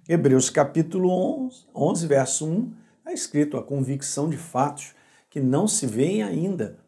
Hebreus 0.08 0.48
capítulo 0.48 1.10
11, 1.44 1.66
11 1.74 2.06
verso 2.06 2.46
1, 2.46 2.72
está 2.98 3.12
escrito 3.12 3.56
a 3.56 3.64
convicção 3.64 4.30
de 4.30 4.36
fatos 4.36 4.94
que 5.28 5.40
não 5.40 5.66
se 5.66 5.88
veem 5.88 6.22
ainda. 6.22 6.78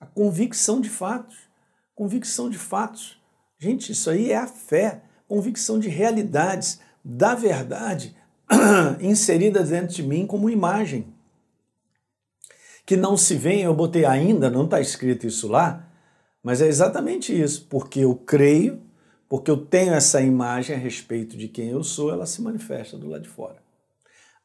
A 0.00 0.06
convicção 0.06 0.80
de 0.80 0.90
fatos. 0.90 1.36
Convicção 1.94 2.50
de 2.50 2.58
fatos. 2.58 3.16
Gente, 3.60 3.92
isso 3.92 4.10
aí 4.10 4.32
é 4.32 4.38
a 4.38 4.48
fé. 4.48 5.04
Convicção 5.28 5.78
de 5.78 5.88
realidades, 5.88 6.80
da 7.04 7.36
verdade, 7.36 8.16
inserida 9.00 9.62
dentro 9.62 9.94
de 9.94 10.02
mim 10.02 10.26
como 10.26 10.50
imagem. 10.50 11.14
Que 12.86 12.96
não 12.96 13.16
se 13.16 13.34
vê, 13.34 13.60
eu 13.60 13.74
botei 13.74 14.06
ainda, 14.06 14.48
não 14.48 14.64
está 14.64 14.80
escrito 14.80 15.26
isso 15.26 15.48
lá, 15.48 15.86
mas 16.42 16.62
é 16.62 16.68
exatamente 16.68 17.38
isso, 17.38 17.66
porque 17.68 18.00
eu 18.00 18.14
creio 18.14 18.86
porque 19.28 19.50
eu 19.50 19.56
tenho 19.56 19.92
essa 19.92 20.20
imagem 20.20 20.76
a 20.76 20.78
respeito 20.78 21.36
de 21.36 21.48
quem 21.48 21.70
eu 21.70 21.82
sou, 21.82 22.12
ela 22.12 22.26
se 22.26 22.40
manifesta 22.40 22.96
do 22.96 23.08
lado 23.08 23.22
de 23.22 23.28
fora. 23.28 23.62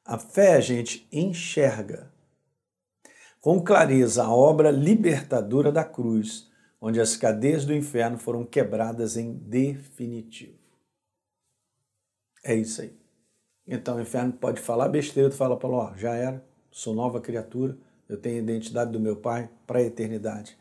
A 0.03 0.17
fé, 0.17 0.55
a 0.55 0.59
gente 0.59 1.07
enxerga 1.11 2.11
com 3.39 3.61
clareza 3.61 4.23
a 4.23 4.33
obra 4.33 4.71
libertadora 4.71 5.71
da 5.71 5.83
cruz, 5.83 6.49
onde 6.79 6.99
as 6.99 7.15
cadeias 7.15 7.63
do 7.63 7.73
inferno 7.73 8.17
foram 8.17 8.43
quebradas 8.43 9.17
em 9.17 9.33
definitivo. 9.33 10.59
É 12.43 12.55
isso 12.55 12.81
aí. 12.81 12.99
Então 13.67 13.97
o 13.97 14.01
inferno 14.01 14.33
pode 14.33 14.59
falar 14.59 14.89
besteira, 14.89 15.29
tu 15.29 15.35
fala 15.35 15.57
para 15.57 15.69
ó, 15.69 15.95
já 15.95 16.15
era, 16.15 16.43
sou 16.71 16.95
nova 16.95 17.21
criatura, 17.21 17.77
eu 18.11 18.17
tenho 18.17 18.35
a 18.35 18.39
identidade 18.39 18.91
do 18.91 18.99
meu 18.99 19.15
Pai 19.15 19.49
para 19.65 19.79
a 19.79 19.83
eternidade. 19.83 20.57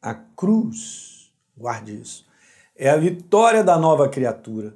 A 0.00 0.12
cruz, 0.14 1.32
guarde 1.56 1.98
isso, 1.98 2.26
é 2.76 2.90
a 2.90 2.96
vitória 2.98 3.64
da 3.64 3.78
nova 3.78 4.10
criatura 4.10 4.74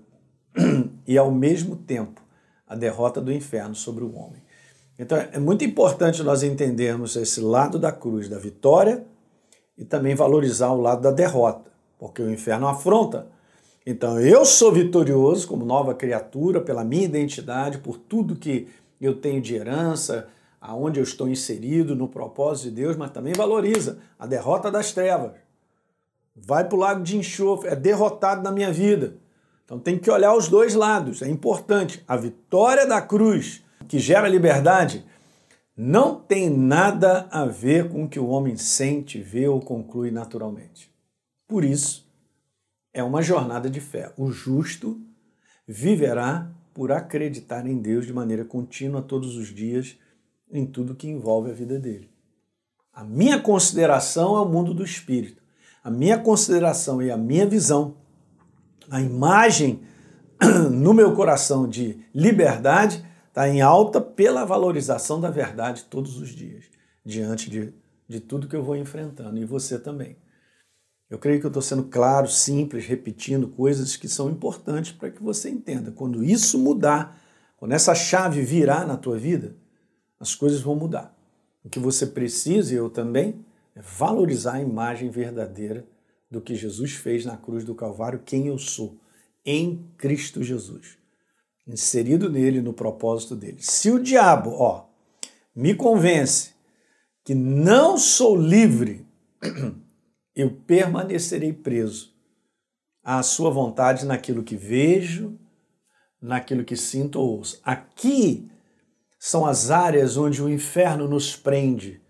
e, 1.07 1.19
ao 1.19 1.31
mesmo 1.31 1.77
tempo, 1.77 2.23
a 2.67 2.75
derrota 2.75 3.21
do 3.21 3.31
inferno 3.31 3.75
sobre 3.75 4.03
o 4.03 4.15
homem. 4.17 4.43
Então, 4.99 5.19
é 5.19 5.39
muito 5.39 5.63
importante 5.63 6.23
nós 6.23 6.43
entendermos 6.43 7.17
esse 7.17 7.39
lado 7.39 7.79
da 7.79 7.93
cruz, 7.93 8.31
da 8.31 8.39
vitória, 8.39 9.05
e 9.77 9.85
também 9.85 10.15
valorizar 10.15 10.71
o 10.71 10.81
lado 10.81 11.03
da 11.03 11.11
derrota, 11.11 11.71
porque 11.99 12.23
o 12.23 12.31
inferno 12.31 12.67
afronta. 12.67 13.27
Então, 13.85 14.19
eu 14.19 14.43
sou 14.47 14.73
vitorioso 14.73 15.47
como 15.47 15.67
nova 15.67 15.95
criatura, 15.95 16.63
pela 16.63 16.83
minha 16.83 17.05
identidade, 17.05 17.77
por 17.77 17.99
tudo 17.99 18.37
que 18.37 18.69
eu 18.99 19.21
tenho 19.21 19.43
de 19.43 19.55
herança, 19.55 20.29
aonde 20.67 21.01
eu 21.01 21.05
estou 21.05 21.29
inserido 21.29 21.95
no 21.95 22.09
propósito 22.09 22.71
de 22.71 22.83
Deus, 22.83 22.97
mas 22.97 23.11
também 23.11 23.33
valoriza 23.33 23.99
a 24.19 24.27
derrota 24.27 24.71
das 24.71 24.93
trevas 24.93 25.47
vai 26.37 26.69
para 26.69 26.77
o 26.77 26.81
lago 26.81 27.03
de 27.03 27.17
enxofre, 27.17 27.71
é 27.71 27.77
derrotado 27.77 28.43
na 28.43 28.53
minha 28.53 28.71
vida. 28.71 29.17
Então 29.65 29.79
tem 29.79 29.99
que 29.99 30.11
olhar 30.11 30.35
os 30.37 30.49
dois 30.49 30.75
lados, 30.75 31.23
é 31.23 31.29
importante. 31.29 32.05
A 32.07 32.17
vitória 32.17 32.87
da 32.87 33.01
cruz, 33.01 33.65
que 33.89 33.99
gera 33.99 34.29
liberdade, 34.29 35.05
não 35.77 36.15
tem 36.21 36.51
nada 36.51 37.27
a 37.31 37.47
ver 37.47 37.89
com 37.89 38.05
o 38.05 38.09
que 38.09 38.21
o 38.21 38.29
homem 38.29 38.57
sente, 38.57 39.21
vê 39.21 39.49
ou 39.49 39.61
conclui 39.61 40.11
naturalmente. 40.11 40.93
Por 41.49 41.65
isso, 41.65 42.07
é 42.93 43.03
uma 43.03 43.23
jornada 43.23 43.69
de 43.69 43.81
fé. 43.81 44.13
O 44.17 44.31
justo 44.31 45.01
viverá 45.67 46.51
por 46.73 46.93
acreditar 46.93 47.67
em 47.67 47.79
Deus 47.79 48.07
de 48.07 48.13
maneira 48.13 48.45
contínua 48.45 49.03
todos 49.03 49.37
os 49.37 49.49
dias 49.49 49.99
em 50.51 50.67
tudo 50.67 50.95
que 50.95 51.09
envolve 51.09 51.51
a 51.51 51.55
vida 51.55 51.79
dele. 51.79 52.11
A 52.93 53.05
minha 53.05 53.41
consideração 53.41 54.37
é 54.37 54.41
o 54.41 54.49
mundo 54.49 54.73
do 54.73 54.85
espírito 54.85 55.47
a 55.87 55.91
minha 55.91 56.19
consideração 56.19 57.01
e 57.01 57.13
a 57.13 57.17
minha 57.17 57.47
visão, 57.47 57.95
a 58.91 59.01
imagem 59.01 59.83
no 60.73 60.93
meu 60.93 61.15
coração 61.15 61.69
de 61.69 62.05
liberdade 62.13 63.07
está 63.29 63.49
em 63.49 63.61
alta 63.61 64.01
pela 64.01 64.45
valorização 64.45 65.21
da 65.21 65.31
verdade 65.31 65.85
todos 65.85 66.21
os 66.21 66.31
dias, 66.31 66.65
diante 67.05 67.49
de, 67.49 67.73
de 68.09 68.19
tudo 68.19 68.49
que 68.49 68.57
eu 68.57 68.65
vou 68.65 68.75
enfrentando, 68.75 69.39
e 69.39 69.45
você 69.45 69.79
também. 69.79 70.17
Eu 71.09 71.21
creio 71.21 71.39
que 71.39 71.47
eu 71.47 71.51
estou 71.51 71.63
sendo 71.63 71.85
claro, 71.85 72.29
simples, 72.29 72.85
repetindo 72.85 73.47
coisas 73.47 73.95
que 73.95 74.09
são 74.09 74.29
importantes 74.29 74.91
para 74.91 75.13
que 75.13 75.23
você 75.23 75.49
entenda. 75.49 75.93
Quando 75.93 76.25
isso 76.25 76.59
mudar, 76.59 77.17
quando 77.57 77.71
essa 77.71 77.95
chave 77.95 78.43
virar 78.43 78.85
na 78.89 78.97
tua 78.97 79.17
vida, 79.17 79.55
as 80.19 80.35
coisas 80.35 80.61
vão 80.61 80.75
mudar. 80.75 81.17
O 81.65 81.69
que 81.69 81.79
você 81.79 82.07
precisa, 82.07 82.73
e 82.73 82.77
eu 82.77 82.89
também, 82.89 83.45
é 83.75 83.81
valorizar 83.81 84.55
a 84.55 84.63
imagem 84.63 85.11
verdadeira 85.11 85.87
do 86.31 86.41
que 86.41 86.55
Jesus 86.55 86.93
fez 86.93 87.25
na 87.25 87.37
cruz 87.37 87.65
do 87.65 87.75
Calvário, 87.75 88.23
quem 88.25 88.47
eu 88.47 88.59
sou, 88.59 88.99
em 89.45 89.89
Cristo 89.97 90.43
Jesus, 90.43 90.99
inserido 91.67 92.31
nele, 92.31 92.61
no 92.61 92.73
propósito 92.73 93.37
dele. 93.37 93.59
Se 93.61 93.91
o 93.91 94.03
diabo, 94.03 94.51
ó, 94.51 94.87
me 95.55 95.75
convence 95.75 96.55
que 97.25 97.35
não 97.35 97.97
sou 97.97 98.37
livre, 98.37 99.07
eu 100.35 100.51
permanecerei 100.67 101.53
preso 101.53 102.15
à 103.03 103.23
sua 103.23 103.51
vontade 103.51 104.05
naquilo 104.05 104.43
que 104.43 104.57
vejo, 104.57 105.39
naquilo 106.21 106.65
que 106.65 106.77
sinto 106.77 107.21
ou 107.21 107.39
ouço. 107.39 107.61
Aqui 107.65 108.51
são 109.27 109.45
as 109.45 109.73
áreas 109.73 110.17
onde 110.17 110.41
o 110.41 110.49
inferno 110.49 111.09
nos 111.09 111.35
prende, 111.35 112.01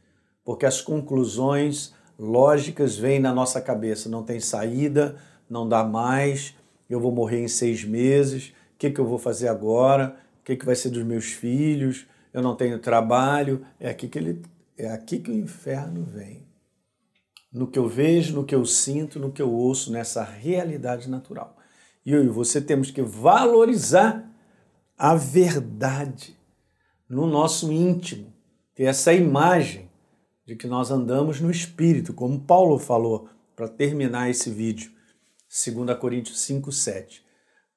porque 0.44 0.66
as 0.66 0.82
conclusões 0.82 1.94
lógicas 2.18 2.98
vêm 2.98 3.18
na 3.18 3.32
nossa 3.32 3.58
cabeça. 3.58 4.06
Não 4.06 4.22
tem 4.22 4.38
saída, 4.38 5.16
não 5.48 5.66
dá 5.66 5.82
mais, 5.82 6.54
eu 6.90 7.00
vou 7.00 7.10
morrer 7.10 7.42
em 7.42 7.48
seis 7.48 7.82
meses, 7.82 8.48
o 8.74 8.78
que, 8.78 8.90
que 8.90 9.00
eu 9.00 9.06
vou 9.06 9.16
fazer 9.16 9.48
agora? 9.48 10.14
O 10.42 10.44
que, 10.44 10.56
que 10.56 10.66
vai 10.66 10.76
ser 10.76 10.90
dos 10.90 11.02
meus 11.04 11.32
filhos? 11.32 12.06
Eu 12.34 12.42
não 12.42 12.54
tenho 12.54 12.78
trabalho. 12.78 13.64
É 13.80 13.88
aqui 13.88 14.08
que 14.08 14.18
ele, 14.18 14.42
é 14.76 14.90
aqui 14.90 15.18
que 15.18 15.30
o 15.30 15.34
inferno 15.34 16.04
vem. 16.04 16.46
No 17.50 17.66
que 17.66 17.78
eu 17.78 17.88
vejo, 17.88 18.34
no 18.34 18.44
que 18.44 18.54
eu 18.54 18.66
sinto, 18.66 19.18
no 19.18 19.32
que 19.32 19.40
eu 19.40 19.50
ouço, 19.50 19.90
nessa 19.90 20.22
realidade 20.22 21.08
natural. 21.08 21.56
E 22.04 22.12
eu 22.12 22.22
e 22.22 22.28
você 22.28 22.60
temos 22.60 22.90
que 22.90 23.00
valorizar 23.00 24.30
a 24.98 25.14
verdade 25.14 26.35
no 27.08 27.26
nosso 27.26 27.72
íntimo, 27.72 28.32
ter 28.74 28.84
essa 28.84 29.12
imagem 29.12 29.88
de 30.44 30.54
que 30.54 30.66
nós 30.66 30.90
andamos 30.90 31.40
no 31.40 31.50
Espírito, 31.50 32.12
como 32.12 32.40
Paulo 32.40 32.78
falou 32.78 33.28
para 33.54 33.68
terminar 33.68 34.30
esse 34.30 34.50
vídeo, 34.50 34.90
2 35.48 35.98
Coríntios 35.98 36.40
5, 36.40 36.70
7. 36.70 37.24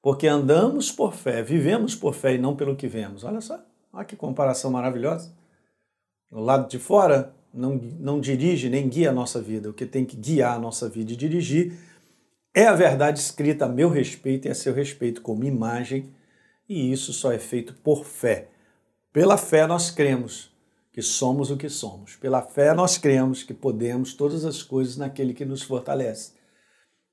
Porque 0.02 0.26
andamos 0.26 0.90
por 0.90 1.14
fé, 1.14 1.42
vivemos 1.42 1.94
por 1.94 2.14
fé 2.14 2.34
e 2.34 2.38
não 2.38 2.56
pelo 2.56 2.76
que 2.76 2.86
vemos. 2.86 3.24
Olha 3.24 3.40
só, 3.40 3.62
olha 3.92 4.04
que 4.04 4.16
comparação 4.16 4.70
maravilhosa. 4.70 5.34
O 6.30 6.40
lado 6.40 6.68
de 6.68 6.78
fora 6.78 7.34
não, 7.52 7.76
não 7.98 8.20
dirige 8.20 8.68
nem 8.68 8.88
guia 8.88 9.10
a 9.10 9.12
nossa 9.12 9.40
vida. 9.40 9.68
O 9.68 9.74
que 9.74 9.84
tem 9.84 10.04
que 10.04 10.16
guiar 10.16 10.56
a 10.56 10.60
nossa 10.60 10.88
vida 10.88 11.12
e 11.12 11.16
dirigir 11.16 11.74
é 12.54 12.66
a 12.66 12.74
verdade 12.74 13.20
escrita 13.20 13.66
a 13.66 13.68
meu 13.68 13.88
respeito 13.88 14.48
e 14.48 14.50
a 14.50 14.54
seu 14.54 14.74
respeito 14.74 15.22
como 15.22 15.44
imagem, 15.44 16.12
e 16.68 16.92
isso 16.92 17.12
só 17.12 17.32
é 17.32 17.38
feito 17.38 17.74
por 17.74 18.04
fé. 18.04 18.48
Pela 19.12 19.36
fé 19.36 19.66
nós 19.66 19.90
cremos 19.90 20.50
que 20.92 21.02
somos 21.02 21.50
o 21.50 21.56
que 21.56 21.68
somos. 21.68 22.14
Pela 22.14 22.42
fé 22.42 22.72
nós 22.72 22.96
cremos 22.96 23.42
que 23.42 23.52
podemos 23.52 24.14
todas 24.14 24.44
as 24.44 24.62
coisas 24.62 24.96
naquele 24.96 25.34
que 25.34 25.44
nos 25.44 25.62
fortalece. 25.62 26.32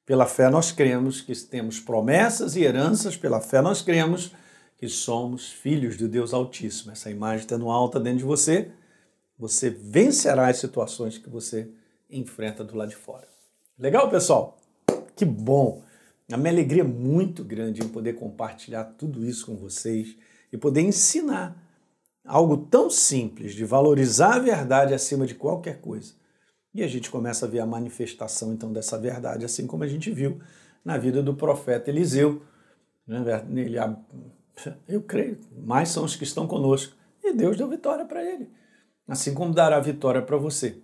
Pela 0.06 0.27
fé 0.27 0.50
nós 0.50 0.72
cremos 0.72 1.22
que 1.22 1.36
temos 1.36 1.80
promessas 1.80 2.56
e 2.56 2.63
heranças, 2.63 3.18
pela 3.18 3.42
fé 3.42 3.62
nós 3.62 3.82
cremos 3.82 4.32
que 4.77 4.88
somos 4.88 5.51
filhos 5.51 5.98
de 5.98 6.08
Deus 6.08 6.34
Altíssimo. 6.34 6.92
Essa 6.92 7.10
imagem 7.10 7.39
estando 7.39 7.70
alta 7.70 8.00
dentro 8.00 8.20
de 8.20 8.25
você, 8.25 8.72
você 9.38 9.70
vencerá 9.72 10.48
as 10.50 10.58
situações 10.58 11.18
que 11.18 11.30
você 11.30 11.70
enfrenta 12.10 12.63
do 12.63 12.77
lado 12.77 12.89
de 12.89 12.96
fora. 12.96 13.27
Legal, 13.77 14.10
pessoal? 14.10 14.58
Que 15.16 15.25
bom! 15.25 15.84
A 16.32 16.38
minha 16.38 16.51
alegria 16.51 16.84
é 16.84 16.86
muito 16.86 17.44
grande 17.44 17.84
em 17.84 17.89
poder 17.89 18.13
compartilhar 18.13 18.84
tudo 18.84 19.25
isso 19.25 19.48
com 19.48 19.56
vocês 19.56 20.16
e 20.54 20.58
poder 20.58 20.82
ensinar 20.82 21.66
algo 22.27 22.57
tão 22.57 22.89
simples 22.89 23.55
de 23.55 23.63
valorizar 23.63 24.36
a 24.36 24.39
verdade 24.39 24.93
acima 24.93 25.25
de 25.25 25.34
qualquer 25.34 25.79
coisa. 25.79 26.13
E 26.74 26.84
a 26.84 26.88
gente 26.88 27.10
começa 27.10 27.46
a 27.46 27.50
ver 27.50 27.60
a 27.60 27.65
manifestação 27.65 28.53
então 28.53 28.72
dessa 28.72 29.00
verdade, 29.00 29.46
assim 29.46 29.65
como 29.65 29.84
a 29.84 29.88
gente 29.88 30.12
viu 30.12 30.39
na 30.84 30.98
vida 30.98 31.24
do 31.24 31.34
profeta 31.34 31.89
Eliseu. 31.89 32.41
Né? 33.07 33.24
Ele, 33.50 33.77
eu 34.88 35.01
creio, 35.01 35.39
mais 35.65 35.89
são 35.89 36.03
os 36.03 36.15
que 36.15 36.24
estão 36.24 36.46
conosco. 36.46 36.93
E 37.24 37.34
Deus 37.34 37.57
deu 37.57 37.67
vitória 37.67 38.05
para 38.05 38.24
ele, 38.24 38.50
assim 39.07 39.34
como 39.34 39.53
dará 39.53 39.79
vitória 39.79 40.22
para 40.22 40.38
você. 40.38 40.77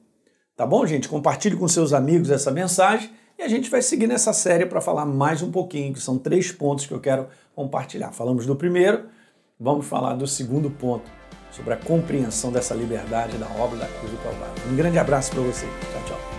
Tá 0.56 0.66
bom, 0.66 0.86
gente? 0.86 1.08
Compartilhe 1.08 1.56
com 1.56 1.68
seus 1.68 1.94
amigos 1.94 2.30
essa 2.30 2.52
mensagem 2.52 3.12
e 3.38 3.44
a 3.44 3.48
gente 3.48 3.70
vai 3.70 3.82
seguir 3.82 4.08
nessa 4.08 4.34
série 4.34 4.66
para 4.66 4.82
falar 4.82 5.06
mais 5.06 5.42
um 5.42 5.52
pouquinho, 5.52 5.94
que 5.94 6.00
são 6.00 6.18
três 6.18 6.52
pontos 6.52 6.86
que 6.86 6.94
eu 6.94 7.00
quero 7.00 7.28
compartilhar. 7.56 8.12
Falamos 8.12 8.46
do 8.46 8.56
primeiro, 8.56 9.06
vamos 9.60 9.86
falar 9.86 10.16
do 10.16 10.28
segundo 10.28 10.70
ponto 10.70 11.23
sobre 11.56 11.74
a 11.74 11.78
compreensão 11.78 12.52
dessa 12.52 12.74
liberdade 12.74 13.38
da 13.38 13.48
obra 13.62 13.78
da 13.78 13.88
cruz 13.88 14.12
do 14.12 14.18
Calvário. 14.24 14.54
Um 14.72 14.76
grande 14.76 14.98
abraço 14.98 15.32
para 15.32 15.42
você. 15.42 15.66
Tchau, 15.66 16.02
tchau. 16.08 16.33